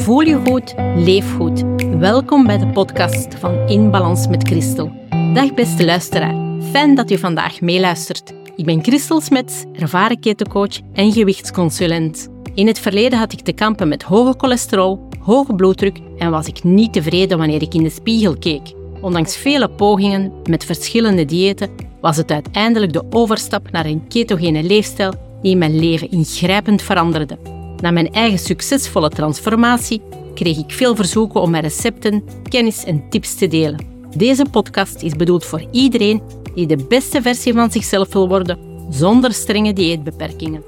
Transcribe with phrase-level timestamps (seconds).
[0.00, 1.62] Voel je goed, leef goed.
[1.98, 4.92] Welkom bij de podcast van In Balans met Christel.
[5.34, 6.34] Dag beste luisteraar,
[6.70, 8.32] fijn dat u vandaag meeluistert.
[8.56, 12.28] Ik ben Christel Smets, ervaren ketocoach en gewichtsconsulent.
[12.54, 16.64] In het verleden had ik te kampen met hoge cholesterol, hoge bloeddruk en was ik
[16.64, 18.72] niet tevreden wanneer ik in de spiegel keek.
[19.00, 21.70] Ondanks vele pogingen met verschillende diëten
[22.00, 25.12] was het uiteindelijk de overstap naar een ketogene leefstijl
[25.42, 27.59] die mijn leven ingrijpend veranderde.
[27.80, 30.02] Na mijn eigen succesvolle transformatie
[30.34, 33.86] kreeg ik veel verzoeken om mijn recepten, kennis en tips te delen.
[34.16, 36.22] Deze podcast is bedoeld voor iedereen
[36.54, 38.58] die de beste versie van zichzelf wil worden
[38.90, 40.64] zonder strenge dieetbeperkingen.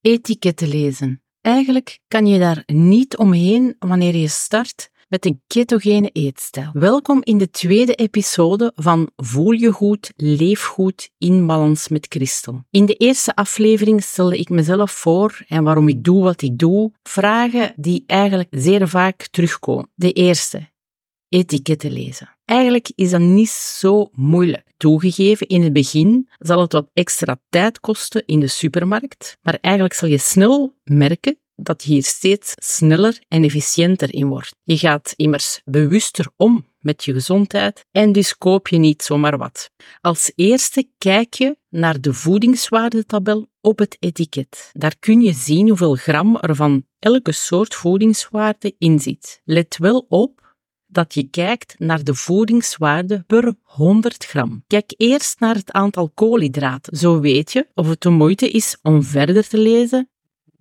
[0.00, 1.23] Etiketten lezen.
[1.44, 6.70] Eigenlijk kan je daar niet omheen wanneer je start met een ketogene eetstijl.
[6.72, 12.64] Welkom in de tweede episode van Voel je goed, leef goed in balans met Christel.
[12.70, 16.92] In de eerste aflevering stelde ik mezelf voor en waarom ik doe wat ik doe,
[17.02, 19.90] vragen die eigenlijk zeer vaak terugkomen.
[19.94, 20.68] De eerste,
[21.28, 22.36] etiketten lezen.
[22.44, 24.72] Eigenlijk is dat niet zo moeilijk.
[24.76, 29.94] Toegegeven, in het begin zal het wat extra tijd kosten in de supermarkt, maar eigenlijk
[29.94, 34.54] zal je snel merken dat je hier steeds sneller en efficiënter in wordt.
[34.62, 39.70] Je gaat immers bewuster om met je gezondheid en dus koop je niet zomaar wat.
[40.00, 44.70] Als eerste kijk je naar de voedingswaardetabel op het etiket.
[44.72, 49.40] Daar kun je zien hoeveel gram er van elke soort voedingswaarde in zit.
[49.44, 50.42] Let wel op
[50.86, 54.64] dat je kijkt naar de voedingswaarde per 100 gram.
[54.66, 56.96] Kijk eerst naar het aantal koolhydraten.
[56.96, 60.08] Zo weet je of het de moeite is om verder te lezen.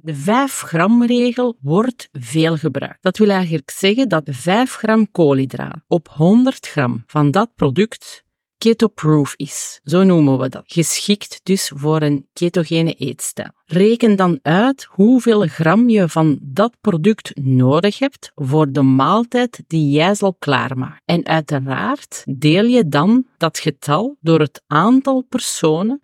[0.06, 2.98] De 5 gram regel wordt veel gebruikt.
[3.02, 8.24] Dat wil eigenlijk zeggen dat 5 gram koolhydraat op 100 gram van dat product
[8.58, 9.80] ketoproof is.
[9.84, 10.64] Zo noemen we dat.
[10.66, 13.52] Geschikt dus voor een ketogene eetstijl.
[13.66, 19.90] Reken dan uit hoeveel gram je van dat product nodig hebt voor de maaltijd die
[19.90, 21.02] jij zal klaarmaken.
[21.06, 26.02] En uiteraard deel je dan dat getal door het aantal personen.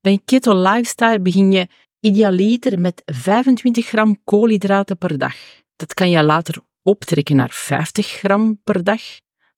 [0.00, 1.66] Bij keto lifestyle begin je
[2.00, 5.34] idealiter met 25 gram koolhydraten per dag.
[5.76, 9.02] Dat kan je later optrekken naar 50 gram per dag.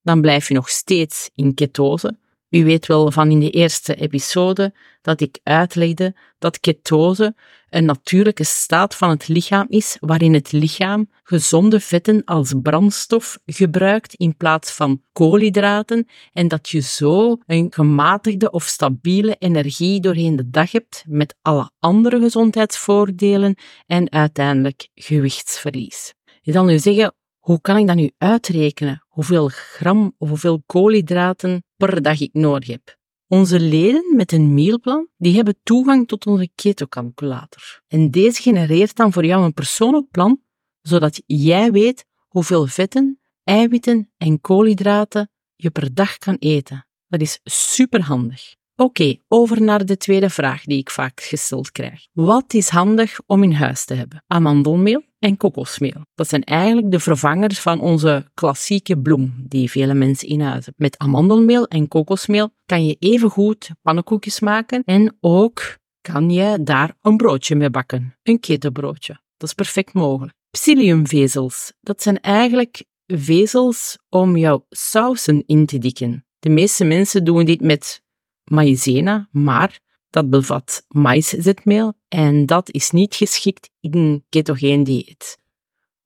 [0.03, 2.19] Dan blijf je nog steeds in ketose,
[2.51, 7.35] u weet wel van in de eerste episode dat ik uitlegde dat ketose
[7.69, 14.15] een natuurlijke staat van het lichaam is waarin het lichaam gezonde vetten als brandstof gebruikt
[14.15, 20.51] in plaats van koolhydraten en dat je zo een gematigde of stabiele energie doorheen de
[20.51, 23.55] dag hebt met alle andere gezondheidsvoordelen
[23.87, 26.15] en uiteindelijk gewichtsverlies.
[26.41, 29.05] Je zal nu zeggen, hoe kan ik dat nu uitrekenen?
[29.21, 32.97] Hoeveel gram of hoeveel koolhydraten per dag ik nodig heb?
[33.27, 37.83] Onze leden met een mealplan die hebben toegang tot onze ketocalculator.
[37.89, 40.41] En deze genereert dan voor jou een persoonlijk plan,
[40.81, 46.87] zodat jij weet hoeveel vetten, eiwitten en koolhydraten je per dag kan eten.
[47.09, 48.55] Dat is superhandig.
[48.81, 52.07] Oké, over naar de tweede vraag die ik vaak gesteld krijg.
[52.13, 54.25] Wat is handig om in huis te hebben?
[54.27, 56.05] Amandelmeel en kokosmeel.
[56.15, 60.75] Dat zijn eigenlijk de vervangers van onze klassieke bloem die vele mensen in huis hebben.
[60.77, 66.97] Met amandelmeel en kokosmeel kan je even goed pannenkoekjes maken en ook kan je daar
[67.03, 68.17] een broodje mee bakken.
[68.23, 69.21] Een ketobroodje.
[69.37, 70.35] Dat is perfect mogelijk.
[70.51, 71.73] Psylliumvezels.
[71.81, 76.25] Dat zijn eigenlijk vezels om jouw sausen in te dikken.
[76.39, 78.03] De meeste mensen doen dit met
[78.51, 79.81] maïzena, maar
[80.11, 85.39] dat bevat maïszetmeel en dat is niet geschikt in een ketogeen dieet.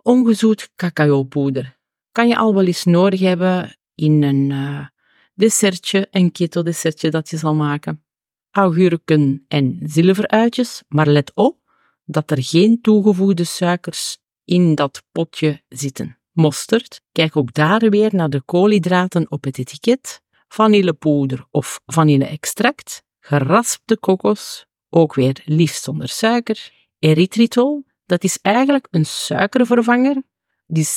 [0.03, 1.79] Ongezoet cacaopoeder
[2.13, 4.87] kan je al wel eens nodig hebben in een uh,
[5.35, 8.05] dessertje, een keto-dessertje dat je zal maken.
[8.51, 11.59] Augurken en zilveruitjes, maar let op
[12.05, 16.19] dat er geen toegevoegde suikers in dat potje zitten.
[16.33, 20.23] Mosterd, kijk ook daar weer naar de koolhydraten op het etiket
[20.55, 29.07] vanillepoeder of vanille-extract, geraspte kokos, ook weer liefst zonder suiker, erythritol, dat is eigenlijk een
[29.07, 30.23] suikervervanger
[30.67, 30.89] die 70%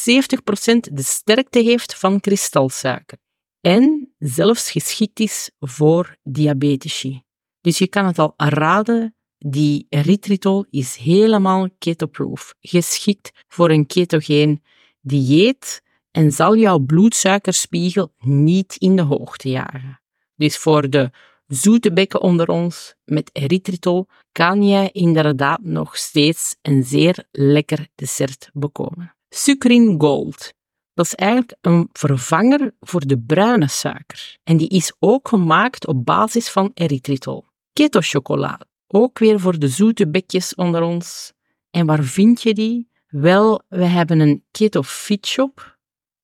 [0.92, 3.18] de sterkte heeft van kristalsuiker
[3.62, 7.22] en zelfs geschikt is voor diabetici.
[7.62, 14.64] Dus je kan het al raden, die erythritol is helemaal ketoproof, geschikt voor een ketogeen
[15.02, 15.82] dieet
[16.18, 20.02] en zal jouw bloedsuikerspiegel niet in de hoogte jagen.
[20.36, 21.12] Dus voor de
[21.48, 28.50] zoete bekken onder ons met erythritol kan jij inderdaad nog steeds een zeer lekker dessert
[28.54, 29.16] bekomen.
[29.30, 30.54] Sucrin Gold.
[30.94, 34.38] Dat is eigenlijk een vervanger voor de bruine suiker.
[34.44, 37.46] En die is ook gemaakt op basis van erythritol.
[37.74, 41.34] Keto-chocolade, ook weer voor de zoete bekjes onder ons.
[41.70, 42.90] En waar vind je die?
[43.08, 45.77] Wel, we hebben een keto fit shop.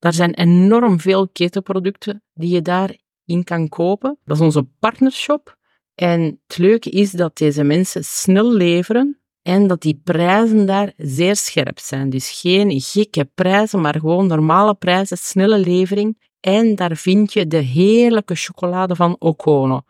[0.03, 4.17] Daar zijn enorm veel keto-producten die je daarin kan kopen.
[4.25, 5.57] Dat is onze partnershop.
[5.95, 11.35] En het leuke is dat deze mensen snel leveren en dat die prijzen daar zeer
[11.35, 12.09] scherp zijn.
[12.09, 16.17] Dus geen gekke prijzen, maar gewoon normale prijzen, snelle levering.
[16.39, 19.81] En daar vind je de heerlijke chocolade van Okono.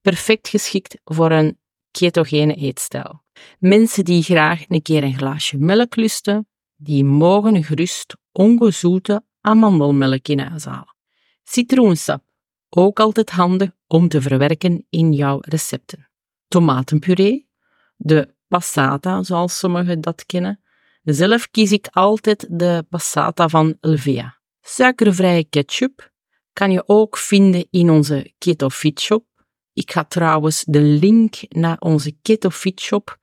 [0.00, 1.58] Perfect geschikt voor een
[1.90, 3.22] ketogene eetstijl.
[3.58, 10.38] Mensen die graag een keer een glaasje melk lusten, die mogen gerust ongezoete amandelmelk in
[10.38, 10.94] huis halen.
[11.42, 12.22] Citroensap,
[12.68, 16.08] ook altijd handig om te verwerken in jouw recepten.
[16.48, 17.48] Tomatenpuree,
[17.96, 20.60] de passata, zoals sommigen dat kennen.
[21.02, 24.38] Zelf kies ik altijd de passata van Elvea.
[24.60, 26.12] Suikervrije ketchup
[26.52, 29.24] kan je ook vinden in onze Keto Fit Shop.
[29.72, 33.18] Ik ga trouwens de link naar onze Keto Fit Shop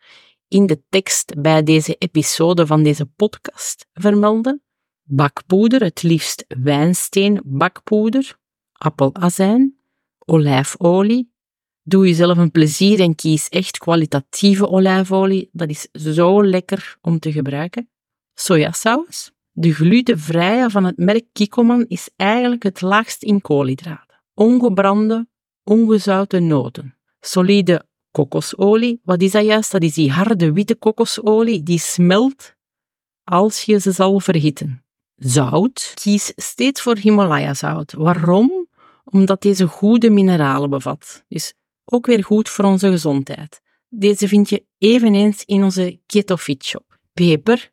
[0.47, 4.63] in de tekst bij deze episode van deze podcast vermelden.
[5.13, 8.37] Bakpoeder, het liefst wijnsteen bakpoeder,
[8.71, 9.77] appelazijn,
[10.25, 11.31] olijfolie,
[11.83, 15.49] Doe jezelf een plezier en kies echt kwalitatieve olijfolie.
[15.51, 17.89] Dat is zo lekker om te gebruiken.
[18.33, 19.31] Sojasaus.
[19.51, 24.23] De glutenvrije van het merk Kikkoman is eigenlijk het laagst in koolhydraten.
[24.33, 25.27] Ongebrande,
[25.63, 26.97] ongezouten noten.
[27.19, 29.01] Solide kokosolie.
[29.03, 29.71] Wat is dat juist?
[29.71, 32.55] Dat is die harde witte kokosolie die smelt
[33.23, 34.83] als je ze zal verhitten.
[35.23, 35.91] Zout.
[35.95, 37.93] Kies steeds voor Himalaya-zout.
[37.93, 38.67] Waarom?
[39.03, 41.23] Omdat deze goede mineralen bevat.
[41.27, 41.53] Dus
[41.85, 43.61] ook weer goed voor onze gezondheid.
[43.89, 46.99] Deze vind je eveneens in onze Keto Fit Shop.
[47.13, 47.71] Peper.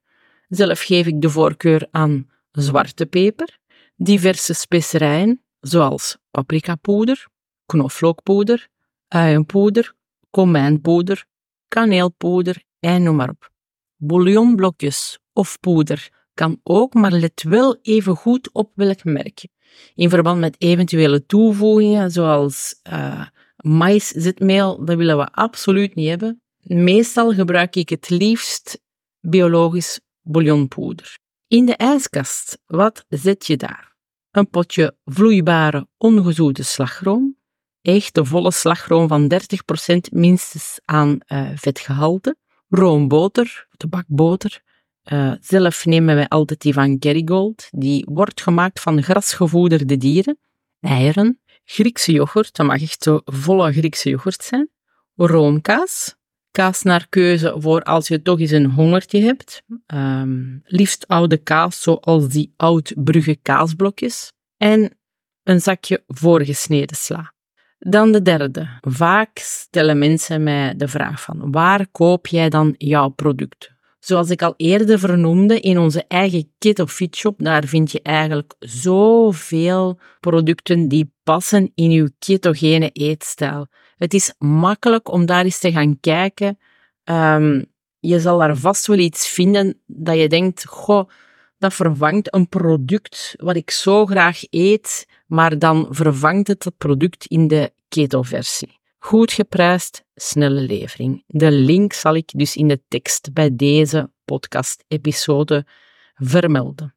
[0.49, 3.59] Zelf geef ik de voorkeur aan zwarte peper.
[3.97, 7.27] Diverse specerijen, zoals paprikapoeder,
[7.67, 8.69] knoflookpoeder,
[9.09, 9.95] uienpoeder,
[10.31, 11.25] komijnpoeder,
[11.69, 13.51] kaneelpoeder en noem maar op.
[13.97, 19.47] Bouillonblokjes of poeder kan ook, maar let wel even goed op welk merk.
[19.95, 23.27] In verband met eventuele toevoegingen, zoals uh,
[23.57, 26.43] maïszetmeel, dat willen we absoluut niet hebben.
[26.63, 28.81] Meestal gebruik ik het liefst
[29.21, 31.19] biologisch bouillonpoeder.
[31.49, 33.97] In de ijskast, wat zet je daar?
[34.31, 37.37] Een potje vloeibare, ongezoete slagroom.
[37.83, 42.37] Echt de volle slagroom van 30% minstens aan uh, vetgehalte.
[42.69, 44.67] Roomboter, tabakboter.
[45.13, 47.69] Uh, zelf nemen wij altijd die van Kerrygold.
[47.71, 50.39] Die wordt gemaakt van grasgevoederde dieren.
[50.81, 54.71] Eieren, Griekse yoghurt, dat mag echt zo volle Griekse yoghurt zijn.
[55.15, 56.17] Roomkaas,
[56.51, 59.63] kaas naar keuze voor als je toch eens een hongertje hebt.
[59.87, 64.33] Um, liefst oude kaas, zoals die oud-brugge kaasblokjes.
[64.57, 64.99] En
[65.43, 67.33] een zakje voorgesneden sla.
[67.79, 68.79] Dan de derde.
[68.81, 73.77] Vaak stellen mensen mij de vraag van waar koop jij dan jouw product?
[73.99, 78.55] Zoals ik al eerder vernoemde, in onze eigen Keto Fit Shop, daar vind je eigenlijk
[78.59, 83.67] zoveel producten die passen in uw ketogene eetstijl.
[83.97, 86.59] Het is makkelijk om daar eens te gaan kijken.
[87.05, 87.65] Um,
[88.01, 91.09] je zal daar vast wel iets vinden dat je denkt, goh,
[91.59, 97.27] dat vervangt een product wat ik zo graag eet, maar dan vervangt het dat product
[97.27, 98.78] in de keto-versie.
[98.99, 101.25] Goed geprijsd, snelle levering.
[101.27, 105.67] De link zal ik dus in de tekst bij deze podcast-episode
[106.15, 106.95] vermelden.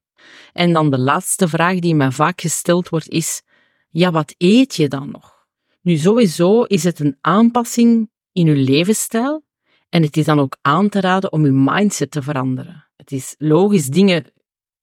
[0.54, 3.42] En dan de laatste vraag die mij vaak gesteld wordt is:
[3.90, 5.46] ja, wat eet je dan nog?
[5.82, 9.46] Nu, sowieso is het een aanpassing in uw levensstijl
[9.90, 12.88] en het is dan ook aan te raden om uw mindset te veranderen.
[12.96, 14.26] Het is logisch, dingen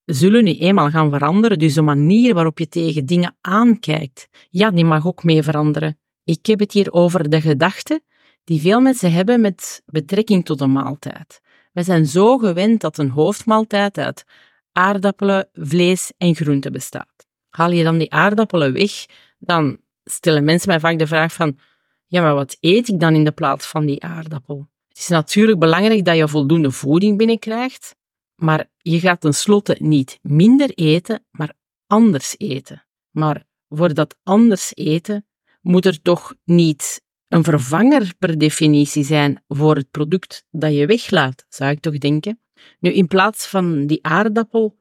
[0.04, 4.84] zullen nu eenmaal gaan veranderen, dus de manier waarop je tegen dingen aankijkt, ja, die
[4.84, 5.98] mag ook mee veranderen.
[6.28, 8.02] Ik heb het hier over de gedachten
[8.44, 11.40] die veel mensen hebben met betrekking tot een maaltijd.
[11.72, 14.24] We zijn zo gewend dat een hoofdmaaltijd uit
[14.72, 17.26] aardappelen, vlees en groenten bestaat.
[17.48, 19.06] Haal je dan die aardappelen weg,
[19.38, 21.58] dan stellen mensen mij vaak de vraag van
[22.06, 24.68] ja, maar wat eet ik dan in de plaats van die aardappel?
[24.88, 27.96] Het is natuurlijk belangrijk dat je voldoende voeding binnenkrijgt,
[28.34, 31.52] maar je gaat tenslotte niet minder eten, maar
[31.86, 32.86] anders eten.
[33.10, 35.27] Maar voor dat anders eten
[35.68, 41.46] moet er toch niet een vervanger per definitie zijn voor het product dat je weglaat,
[41.48, 42.40] zou ik toch denken.
[42.80, 44.78] Nu, in plaats van die aardappel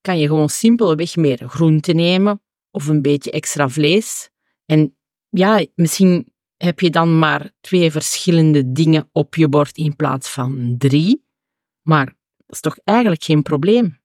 [0.00, 4.30] kan je gewoon simpelweg meer groente nemen of een beetje extra vlees.
[4.66, 4.96] En
[5.28, 10.74] ja, misschien heb je dan maar twee verschillende dingen op je bord in plaats van
[10.78, 11.24] drie.
[11.82, 12.06] Maar
[12.36, 13.99] dat is toch eigenlijk geen probleem.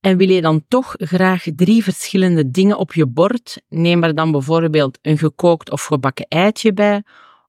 [0.00, 3.62] En wil je dan toch graag drie verschillende dingen op je bord?
[3.68, 7.02] Neem er dan bijvoorbeeld een gekookt of gebakken eitje bij,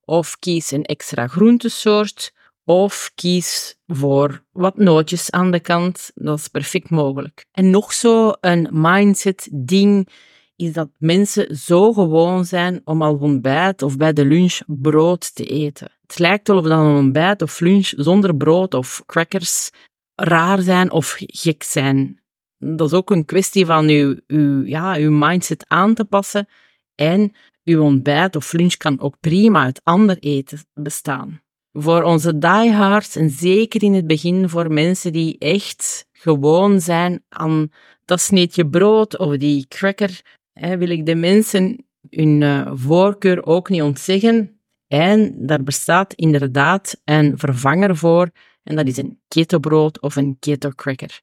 [0.05, 2.33] of kies een extra groentesoort,
[2.65, 6.11] of kies voor wat nootjes aan de kant.
[6.15, 7.45] Dat is perfect mogelijk.
[7.51, 10.07] En nog zo een mindset-ding
[10.55, 15.45] is dat mensen zo gewoon zijn om al ontbijt of bij de lunch brood te
[15.45, 15.91] eten.
[16.07, 19.69] Het lijkt wel of dan een ontbijt of lunch zonder brood of crackers
[20.15, 22.20] raar zijn of gek zijn.
[22.63, 26.47] Dat is ook een kwestie van uw, ja, uw mindset aan te passen.
[26.95, 27.31] En
[27.63, 31.41] uw ontbijt of lunch kan ook prima uit ander eten bestaan.
[31.73, 37.71] Voor onze diehards en zeker in het begin voor mensen die echt gewoon zijn aan
[38.05, 40.21] dat sneetje brood of die cracker,
[40.53, 44.59] hè, wil ik de mensen hun uh, voorkeur ook niet ontzeggen.
[44.87, 48.29] En daar bestaat inderdaad een vervanger voor,
[48.63, 51.21] en dat is een ketobrood of een keto cracker.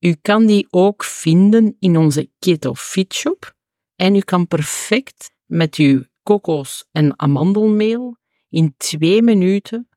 [0.00, 3.54] U kan die ook vinden in onze Keto Fit Shop.
[3.96, 8.16] En u kan perfect met uw kokos- en amandelmeel
[8.48, 9.88] in twee minuten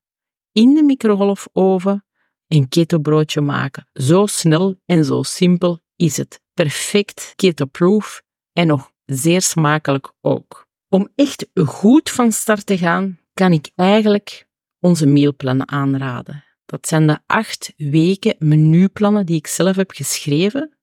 [0.52, 2.04] in de microgolfoven
[2.46, 3.88] een ketobroodje maken.
[3.92, 6.40] Zo snel en zo simpel is het.
[6.54, 10.68] Perfect keto-proof en nog zeer smakelijk ook.
[10.88, 14.46] Om echt goed van start te gaan, kan ik eigenlijk
[14.80, 16.44] onze mealplannen aanraden.
[16.70, 20.76] Dat zijn de acht weken menuplannen die ik zelf heb geschreven,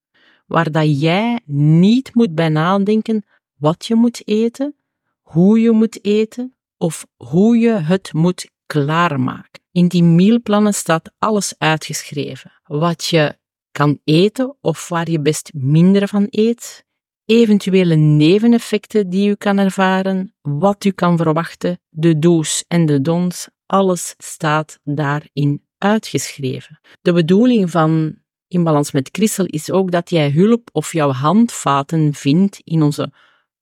[0.45, 3.25] waar dat jij niet moet bij nadenken
[3.57, 4.75] wat je moet eten,
[5.21, 9.61] hoe je moet eten of hoe je het moet klaarmaken.
[9.71, 12.51] In die mealplannen staat alles uitgeschreven.
[12.63, 13.37] Wat je
[13.71, 16.85] kan eten of waar je best minder van eet,
[17.25, 23.49] eventuele neveneffecten die u kan ervaren, wat u kan verwachten, de do's en de don'ts,
[23.65, 26.79] alles staat daarin uitgeschreven.
[27.01, 28.15] De bedoeling van
[28.47, 33.11] In Balans met Christel is ook dat jij hulp of jouw handvaten vindt in onze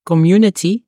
[0.02, 0.82] community,